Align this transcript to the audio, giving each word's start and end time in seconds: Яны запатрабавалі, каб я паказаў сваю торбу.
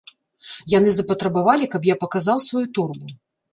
Яны 0.73 0.89
запатрабавалі, 0.95 1.69
каб 1.75 1.81
я 1.93 1.99
паказаў 2.07 2.43
сваю 2.49 2.65
торбу. 2.79 3.05